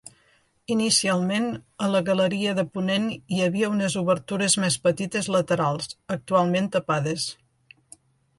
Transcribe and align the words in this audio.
Inicialment, 0.75 1.43
a 1.87 1.89
la 1.95 2.01
galeria 2.07 2.53
de 2.59 2.65
ponent 2.77 3.05
hi 3.35 3.43
havia 3.49 3.69
unes 3.75 3.99
obertures 4.03 4.57
més 4.65 4.79
petites 4.89 5.31
laterals, 5.37 5.93
actualment 6.17 6.73
tapades. 6.79 7.29